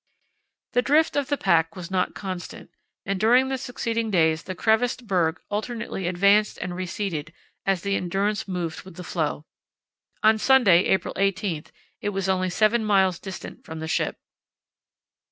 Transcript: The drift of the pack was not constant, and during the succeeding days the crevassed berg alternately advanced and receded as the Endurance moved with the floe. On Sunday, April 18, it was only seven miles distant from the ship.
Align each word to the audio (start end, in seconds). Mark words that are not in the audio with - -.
The 0.73 0.81
drift 0.81 1.15
of 1.15 1.27
the 1.27 1.37
pack 1.37 1.75
was 1.75 1.91
not 1.91 2.15
constant, 2.15 2.71
and 3.05 3.19
during 3.19 3.49
the 3.49 3.57
succeeding 3.59 4.09
days 4.09 4.41
the 4.41 4.55
crevassed 4.55 5.05
berg 5.05 5.39
alternately 5.51 6.07
advanced 6.07 6.57
and 6.57 6.75
receded 6.75 7.31
as 7.67 7.83
the 7.83 7.95
Endurance 7.95 8.47
moved 8.47 8.81
with 8.81 8.95
the 8.95 9.03
floe. 9.03 9.45
On 10.23 10.39
Sunday, 10.39 10.85
April 10.85 11.13
18, 11.17 11.65
it 12.01 12.09
was 12.09 12.27
only 12.27 12.49
seven 12.49 12.83
miles 12.83 13.19
distant 13.19 13.63
from 13.63 13.77
the 13.77 13.87
ship. 13.87 14.17